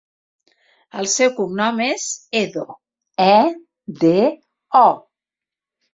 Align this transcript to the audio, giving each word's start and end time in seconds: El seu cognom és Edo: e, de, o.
El 1.01 1.09
seu 1.15 1.33
cognom 1.39 1.83
és 1.87 2.07
Edo: 2.41 2.63
e, 3.27 3.39
de, 4.03 4.15
o. 4.85 4.87